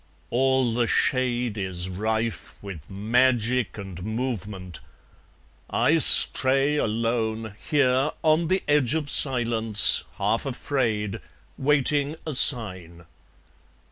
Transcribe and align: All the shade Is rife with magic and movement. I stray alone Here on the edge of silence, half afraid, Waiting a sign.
All 0.31 0.73
the 0.73 0.87
shade 0.87 1.59
Is 1.59 1.87
rife 1.87 2.55
with 2.63 2.89
magic 2.89 3.77
and 3.77 4.03
movement. 4.03 4.79
I 5.69 5.99
stray 5.99 6.77
alone 6.77 7.53
Here 7.69 8.09
on 8.23 8.47
the 8.47 8.63
edge 8.67 8.95
of 8.95 9.11
silence, 9.11 10.03
half 10.17 10.47
afraid, 10.47 11.19
Waiting 11.55 12.15
a 12.25 12.33
sign. 12.33 13.05